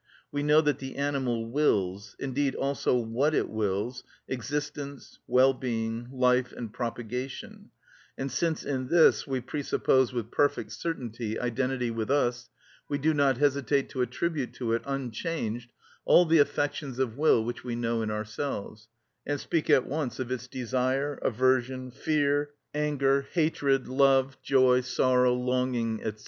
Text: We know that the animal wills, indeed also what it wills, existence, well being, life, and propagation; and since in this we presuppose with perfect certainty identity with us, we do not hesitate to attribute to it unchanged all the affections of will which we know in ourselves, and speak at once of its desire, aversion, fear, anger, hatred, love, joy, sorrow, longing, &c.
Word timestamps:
We 0.31 0.41
know 0.41 0.61
that 0.61 0.79
the 0.79 0.95
animal 0.95 1.45
wills, 1.47 2.15
indeed 2.17 2.55
also 2.55 2.95
what 2.97 3.35
it 3.35 3.47
wills, 3.51 4.03
existence, 4.27 5.19
well 5.27 5.53
being, 5.53 6.09
life, 6.11 6.51
and 6.51 6.73
propagation; 6.73 7.69
and 8.17 8.31
since 8.31 8.63
in 8.65 8.87
this 8.87 9.27
we 9.27 9.41
presuppose 9.41 10.11
with 10.11 10.31
perfect 10.31 10.71
certainty 10.71 11.39
identity 11.39 11.91
with 11.91 12.09
us, 12.09 12.49
we 12.89 12.97
do 12.97 13.13
not 13.13 13.37
hesitate 13.37 13.89
to 13.89 14.01
attribute 14.01 14.53
to 14.53 14.73
it 14.73 14.81
unchanged 14.87 15.71
all 16.03 16.25
the 16.25 16.39
affections 16.39 16.97
of 16.97 17.15
will 17.15 17.45
which 17.45 17.63
we 17.63 17.75
know 17.75 18.01
in 18.01 18.09
ourselves, 18.09 18.87
and 19.27 19.39
speak 19.39 19.69
at 19.69 19.85
once 19.85 20.17
of 20.19 20.31
its 20.31 20.47
desire, 20.47 21.19
aversion, 21.21 21.91
fear, 21.91 22.49
anger, 22.73 23.27
hatred, 23.33 23.87
love, 23.87 24.35
joy, 24.41 24.81
sorrow, 24.81 25.35
longing, 25.35 26.01
&c. 26.03 26.11